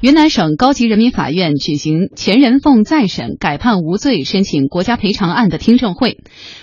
[0.00, 6.18] 云南省高级人民法院举行钱仁凤再审改判无罪申请国家赔偿案的听证会。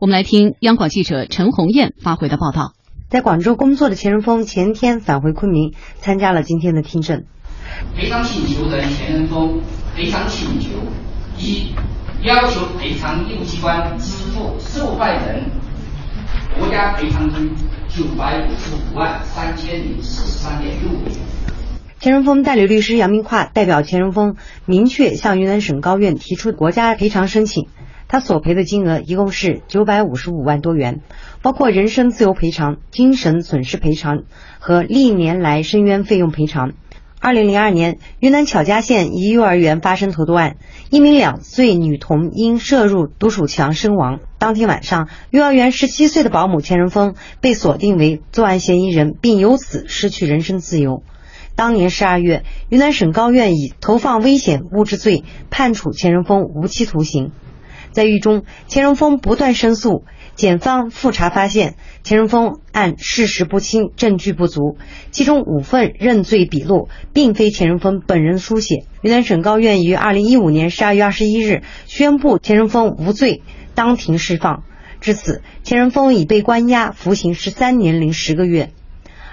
[0.00, 2.72] 我们来听央广记者陈红艳发回的报道。
[3.10, 7.24] 在广州工作的钱仁峰前天返回昆明，参加了今天的听证。
[7.94, 9.60] 赔偿请求人钱仁峰
[9.94, 10.70] 赔偿请求
[11.36, 11.74] 一，
[12.22, 15.50] 要求赔偿义务机关支付受害人
[16.58, 17.50] 国家赔偿金
[17.90, 21.27] 九百五十五万三千零四十三点六元。
[22.00, 24.36] 钱仁峰代理律师杨明跨代表钱仁峰
[24.66, 27.66] 明确向云南省高院提出国家赔偿申请，
[28.06, 31.00] 他索赔的金额一共是九百五十五万多元，
[31.42, 34.22] 包括人身自由赔偿、精神损失赔偿
[34.60, 36.74] 和历年来申冤费用赔偿。
[37.18, 40.54] 二零零二年，云南巧家县一幼儿园发生投毒案，
[40.90, 44.20] 一名两岁女童因射入毒鼠强身亡。
[44.38, 51.02] 当天晚上，幼儿园十七岁的保姆钱仁峰被锁定为作案嫌疑人，并由此失去人身自由。
[51.58, 57.32] 当年十二月，云南省高院以投放危险物质罪判处钱仁峰无期徒刑。
[57.90, 60.04] 在狱中，钱仁峰不断申诉，
[60.36, 64.78] 检方复查发现，钱仁峰案事实不清，证据不足，
[65.10, 68.84] 其中五份认罪笔录并非钱仁峰本人书写。
[69.02, 73.42] 云南省高院于二零一五年十二月二十一日宣布钱仁峰无罪，
[73.74, 74.62] 当庭释放。
[75.00, 78.70] 至此，钱仁峰已被关押服刑十三年零十个月。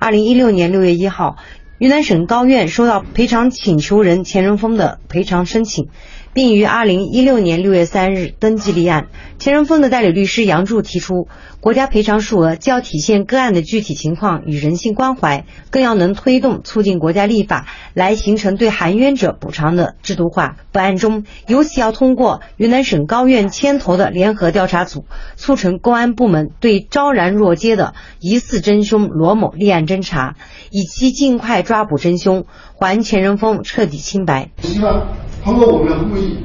[0.00, 1.36] 二零一六年六月一号。
[1.78, 5.88] 云南省高院收到赔偿请求人钱仁峰的赔偿申请，
[6.32, 9.06] 并于二零一六年六月三日登记立案。
[9.38, 11.28] 钱仁峰的代理律师杨柱提出，
[11.60, 20.56] 国家赔偿数额既要体现个案的具体情况与人性关怀，更要能推动促进国家立法，来形成对含冤者补偿的制度化。
[20.70, 30.36] 本案中，尤其要通过云南省高院牵头的联合调查组，促成公安部门对昭然若揭的疑似真凶罗某立案侦查，
[30.70, 32.44] 以期尽快抓捕真凶，
[32.76, 34.50] 还钱仁峰彻底清白。
[34.62, 35.08] 希望
[35.42, 36.36] 通过我们的呼吁，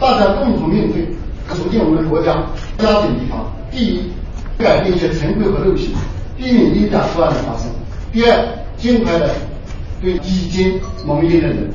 [0.00, 1.08] 大家共同面对。
[1.46, 2.46] 促进我们国家
[2.78, 3.52] 加紧预防。
[3.70, 4.10] 第一，
[4.58, 5.90] 改变一些陈规和陋习，
[6.36, 7.68] 避免冤假错案的发生；
[8.12, 9.34] 第二，尽快的
[10.00, 11.70] 对已经蒙冤的人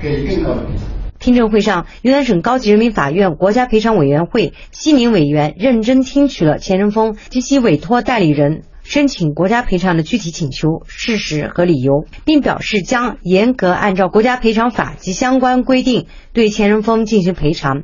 [0.00, 0.86] 给予更高的赔偿。
[1.18, 17.82] 听证会上，云南省高级人民法院国家赔偿委员会七名委员认真听取了钱仁峰及其委托代理人申请国家赔偿的具体请求、事实和理由，并表示将严格按照国家赔偿法及相关规定对钱仁峰进行赔偿。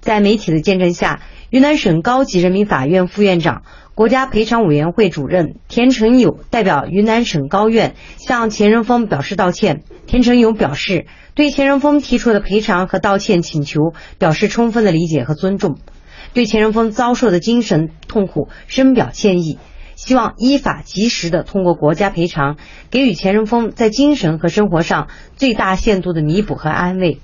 [0.00, 3.62] 在媒体的见证下，云南省高级人民法院副院长、
[3.94, 9.82] 国家赔偿委员会主任田成友代表云南省高院向钱仁峰表示道歉。
[10.06, 15.78] 田成友表示，对钱仁峰提出的赔偿和道歉请求表示充分的理解和尊重，
[16.34, 19.58] 对钱仁峰遭受的精神痛苦深表歉意，
[19.94, 22.56] 希望依法及时的通过国家赔偿，
[22.90, 27.20] 给予钱仁峰在精神和生活上最大限度的弥补和安慰。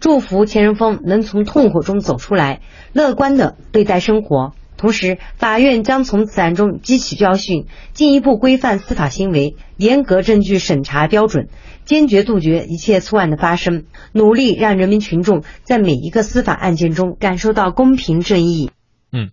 [0.00, 2.60] 祝福钱仁峰能从痛苦中走出来，
[2.92, 4.54] 乐观的对待生活。
[4.76, 11.48] 同时，法院将从此案中汲取教训，进一步规范司法行为，严格证据审查标准，
[11.84, 18.70] 坚决杜绝一切错案的发生，努力让人民群众在每一个司法案件中感受到公平正义。
[19.12, 19.30] 嗯。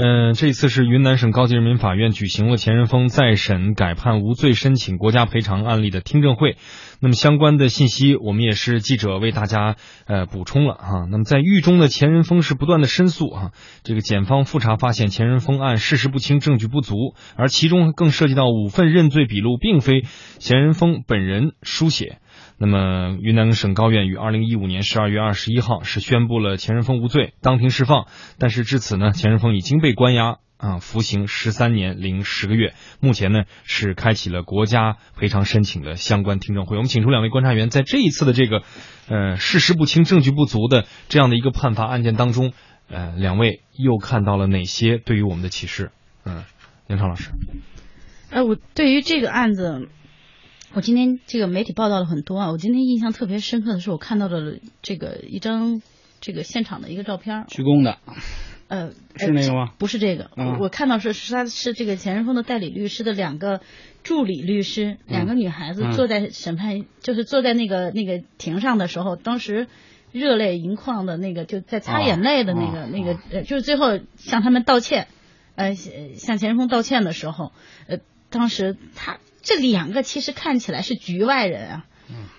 [0.00, 6.56] 嗯，这次是云南省高级人民法院举行了钱仁峰再审改判无罪申请国家赔偿案例的听证会。
[7.00, 9.76] 那么相关的信息，我们也是记者为大家
[10.06, 11.06] 呃补充了哈。
[11.10, 13.52] 那么在狱中的钱仁峰是不断的申诉啊，
[13.84, 20.02] 这个检方复查发现钱仁峰案事实不清，证据不足，而其中更涉及到五份认罪笔录并非
[20.38, 22.18] 钱仁峰本人书写。
[22.60, 28.06] 那么，云南省高院于二零一五年十二月二十一号是宣布了钱仁峰无罪，当庭释放。
[28.38, 32.74] 但是至此呢，钱仁峰已经被关押啊，服刑十三年零十个月。
[33.00, 36.76] 目前呢，是开启了国家赔偿申请的相关听证会。
[36.76, 38.62] 我们请出两位观察员，在这一次的这个
[39.08, 42.52] 呃事实不清、证据不足的这样的一个判罚案件当中，
[42.90, 45.92] 呃，两位又看到了哪些对于我们的启示？
[46.24, 46.44] 嗯，
[46.88, 47.30] 杨超老师。
[48.30, 49.88] 呃，我对于这个案子。
[50.74, 55.80] 我今天这个媒体报道了很多啊，我今天印象特别深刻的是，我看到了这个一张
[56.20, 57.96] 这个现场的一个照片，鞠躬的，
[58.68, 59.72] 呃，是那个吗？
[59.78, 60.30] 不是这个，
[60.60, 63.60] 我看到是是他是这个钱仁峰的代理律师的两个
[64.02, 69.66] 助理律师，两个女孩子坐在审判，就是坐在那个那个庭上的时候，当时
[70.12, 75.08] 热泪盈眶的那个就在擦眼泪的那个那个，呃，就是最后向他们道歉，
[75.56, 77.52] 呃，向钱仁峰道歉的时候，
[77.86, 77.98] 呃，
[78.30, 79.18] 当时他。
[79.40, 81.86] 这两个其实看起来是局外人啊，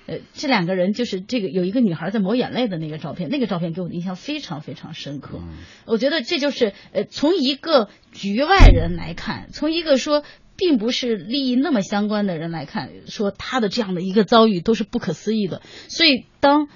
[0.07, 5.39] 呃，这两个人就是这个有一个女孩在抹眼泪的那个照片，那个照片给我的印象非常非常深刻。
[5.85, 10.23] 我觉得这就是呃，从一个局外人来看，从一个说
[10.55, 15.61] 并不是利益那么相关的人来看，说他的这样的一个遭遇都是不可思议的。
[15.87, 16.67] 所以当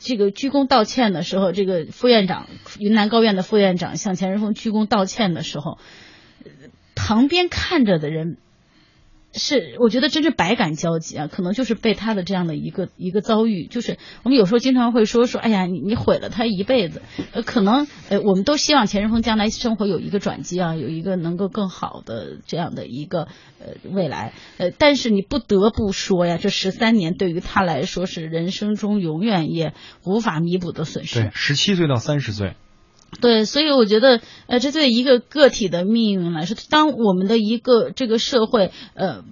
[0.00, 2.48] 这个鞠躬道歉的时候，这个副院长
[2.78, 5.78] 云南高院的副院长向钱仁峰鞠躬道歉的时候，
[6.96, 8.38] 旁边看着的人。
[9.32, 17.00] 是，我觉得真是百感交集啊，可能就是被他的这样的一个一个遭遇，就是我们有时候经常会说说，哎呀，你你毁了他一辈子，
[17.32, 23.28] 呃，可能呃，我们都希望钱仁峰将来生活有一个转机啊，有一个能够更好的这样的一个
[23.60, 29.74] 呃未来，呃，但是你不得不说呀，这十三年对于他来说是人生中永远也
[30.04, 31.20] 无法弥补的损失。
[31.20, 32.54] 对，十七岁到三十岁。
[33.20, 39.24] 对，所以我觉得，呃，这对一个个体的命运来说，当我们的一个这个社会，呃，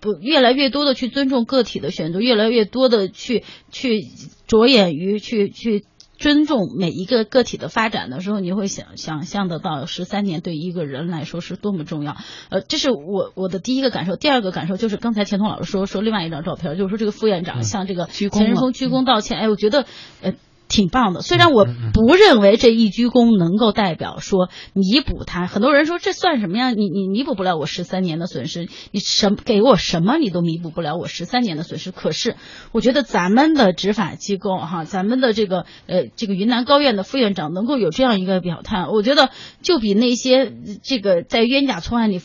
[0.00, 4.02] 不越来越多的去尊重个体的选择，越来越多的去去
[4.46, 5.84] 着眼于去去
[6.16, 12.16] 尊重每一个个体的发展的时候，你会想想象得到十三年对一个人来说是多么重要。
[12.50, 19.84] 呃，这是我我的第一个感受，第二个感受就是刚才钱彤老师说说另外一张照片，就是说这个副院长向这个钱仁峰鞠躬道歉，哎，我觉得，
[20.22, 20.34] 呃。
[20.68, 25.46] 挺棒的，虽然我不认为这一鞠躬能够代表说弥补他。
[25.46, 26.70] 很多人说这算什么呀？
[26.70, 31.90] 你你弥补不了我十三年的损失，你什给我什么你都弥补不了我十三年的损失。
[31.90, 32.36] 可是
[32.70, 39.30] 我觉得咱们的执法机构哈，咱们的这个呃这个云南高院的副院长能够有这样一个表态，我觉得
[39.62, 42.20] 就比那些这个在冤假错案里。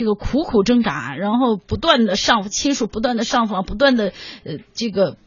[0.00, 4.14] 这个苦苦挣扎，然后不断的上亲属不断的上访，不断的
[4.44, 5.18] 呃这个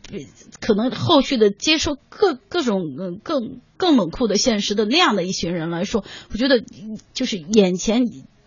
[0.59, 6.63] 可能后续的接受各各种更更冷酷的现实的那样的一群人来说，我觉得
[7.13, 8.01] 就是眼前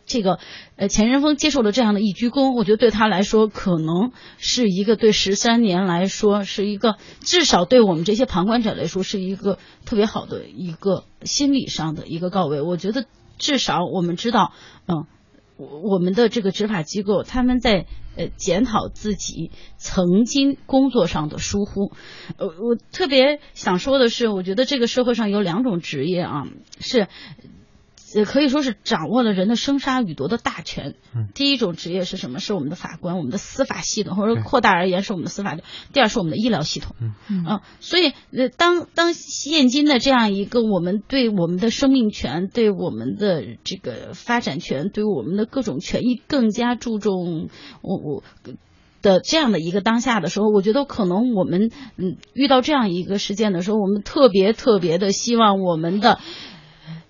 [0.04, 0.40] 这个
[0.74, 12.62] 呃钱仁峰接受了这样的一鞠躬，我觉得对他来说可能是一个对十三年来说是一个至少对我们这些旁观者来说是一个特别好的一个心理上的一个告慰。
[12.62, 13.04] 我觉得
[13.38, 14.50] 至少我们知道，
[14.88, 15.06] 嗯。
[15.56, 17.86] 我我们的这个执法机构，他们在
[18.16, 21.92] 呃检讨自己曾经工作上的疏忽。
[22.36, 26.46] 呃，我特别想说的是，我觉得这个社会上有两种职业啊，
[26.78, 27.08] 是。
[28.14, 30.94] 也可以说是掌握了人的生杀予夺的大权。
[31.34, 32.38] 第一种职业是什么？
[32.38, 35.56] 是我们的法官，我们的司法系统，或者扩大而言是我们的司法。
[35.92, 36.94] 第二是我们的医疗系统。
[37.28, 47.48] 嗯，所以呃，当当现今的这样一个我们对我们的生命权、对我们的这个发展权、对我们的各种权益更加注重
[47.82, 48.22] 我我
[49.02, 56.20] 的这样的一个当下的时候，我觉得可能我们嗯遇到这样一个事件的时候，我们特别特别的希望我们的。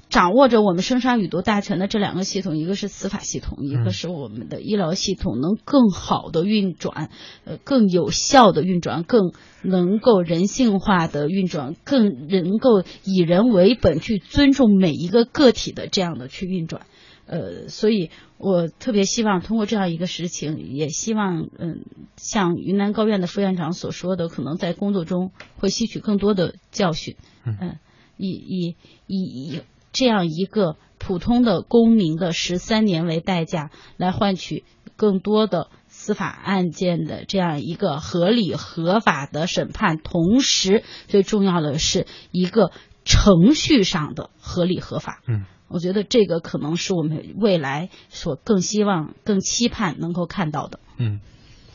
[0.09, 7.11] 掌握着我们生杀予夺大权的这两个系统，一个是司法系统，一个是我们的医疗系统，能更好的运转，
[7.45, 9.33] 呃，更有效的运转，更
[9.63, 16.87] 能够人性化的运转，更能够以人为本去尊重每一个个体的这样的去运转，
[17.27, 21.85] 呃，所以我特别希望通过这样一个事情，也希望嗯，
[22.17, 27.79] 像云南高院的副院长所说的，可能在工作中会吸取更多的教训，嗯，
[28.17, 28.77] 以以
[29.09, 29.61] 以以。
[29.97, 34.65] 这样一个普通的公民的十三年为代价，来换取
[34.95, 42.73] 更多的司法案件的这样一个合理合法的审判，同时最重要的是一个
[43.07, 45.23] 程序上的合理合法。
[45.27, 50.79] 嗯，我觉得这个可能是我们未来所更希望、更期盼能够看到的。
[50.99, 51.21] 嗯，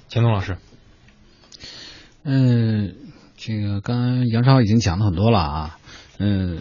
[0.10, 0.58] 钱东老师，
[2.24, 2.96] 嗯，
[3.36, 5.78] 这个刚刚杨超已经讲了很多了啊。
[6.22, 6.60] 嗯，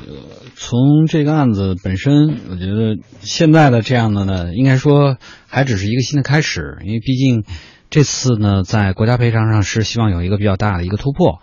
[0.56, 7.44] 从这个案子本身，我觉得现在的这样的呢，应该说还只是一个新的开始，因为毕竟
[7.90, 11.40] 这次呢，在国家赔偿上是希望有一个比较大的一个突破，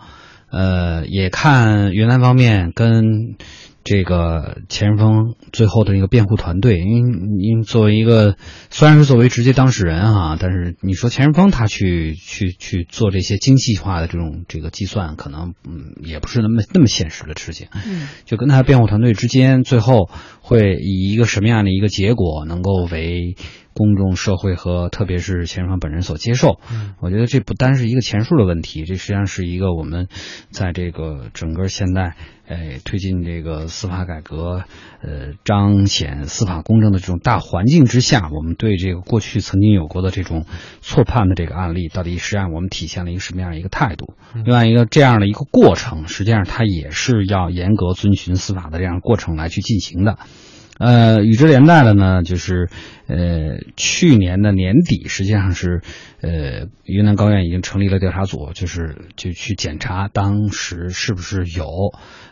[0.50, 3.36] 呃，也看云南方面跟。
[3.88, 8.36] 这个钱仁峰最后的那个辩护团队，因为因作为一个
[8.68, 17.68] 虽然是作为直接当事人啊，但是你说钱仁峰他去去去做这些精细化的这种这个计算，可能嗯也不是那么那么现实的事情。
[17.72, 20.10] 嗯，就跟他辩护团队之间，最后
[20.42, 23.36] 会以一个什么样的一个结果能够为。
[23.78, 30.08] 公众社会和特别是钱双本人所接受，嗯，我觉得这不单是一个钱数的问题，这实际上是一个我们
[30.50, 32.16] 在这个整个现代，
[32.48, 34.64] 哎，推进这个司法改革，
[35.00, 40.44] 呃，彰显司法公正的这种大环境之下，我们对这个过去曾经有过的这种
[40.80, 44.14] 错判的这个案例，到底实际上我们体现了一个什么样的一个态度？
[44.44, 50.18] 另外一个这样的一个过程，实际上它也是要严格遵循司法的这样过程来去进行的。
[50.78, 52.68] 呃，与之连带的呢，就是，
[53.08, 55.82] 呃，去年的年底，实际上是，
[56.20, 61.66] 呃，云南高院已经成立了调查组，就是就去检查当时是不是有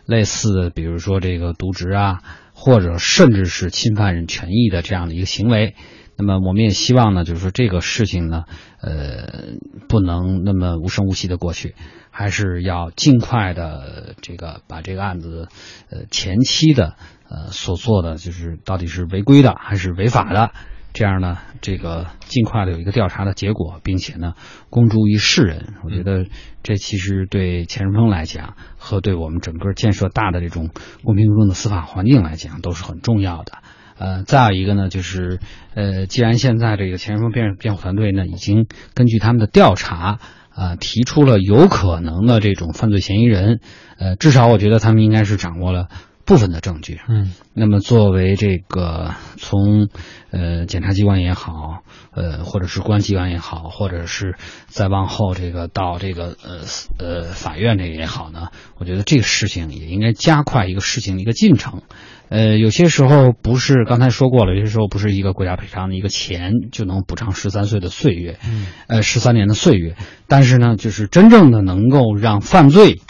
[0.07, 2.21] 类似，比如说这个渎职啊，
[2.55, 5.75] 或者甚至是侵犯人权益的这样的一个行为。
[6.19, 8.45] 那么我们也希望呢，就是说这个事情呢，
[8.81, 9.57] 呃，
[9.89, 11.75] 不能那么无声无息的过去，
[12.11, 15.49] 还是要尽快的这个把这个案子，
[15.91, 16.97] 呃，前期的
[17.29, 20.53] 呃所做的就是到底是违规的还是违法的，
[20.95, 24.33] 这样呢，这个尽快的有一个调查的结果，并且呢，
[24.71, 25.75] 公诸于世人。
[25.85, 26.25] 我觉得
[26.63, 30.71] 这其实对钱仁峰来讲，和对我们整个建设大的这种
[31.05, 33.59] 公平公正的司法环境来讲，都是很重要的。
[33.99, 35.41] 呃，再有一个呢，就是
[35.75, 40.19] 呃，既然现在这个钱仁凤辩辩护团队呢，已经根据他们的调查
[40.51, 43.61] 啊，提出了有可能的这种犯罪嫌疑人，
[43.99, 45.89] 呃，至少我觉得他们应该是掌握了
[46.27, 47.01] 部分的证据。
[47.09, 49.89] 嗯，那么作为这个从
[50.31, 54.35] 呃检察机关也好，呃，或者是公安机关也好，或者是
[54.67, 56.61] 再往后这个到这个呃
[56.99, 61.83] 呃法院这个也好呢，我觉得这个事情也应该加快一个事情的一个进程。
[62.29, 69.95] 呃，有些时候不是刚才说过了，有些时候不是一个国家赔偿的一个钱就能补偿十三岁的岁月，嗯，呃，十三年的岁月。
[70.27, 73.01] 但是呢，就是真正的能够让犯罪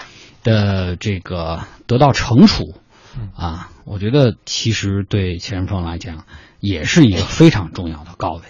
[0.44, 2.74] 的这个得到惩处，
[3.34, 6.24] 啊，我觉得其实对钱顺丰来讲
[6.60, 8.42] 也是一个非常重要的高位。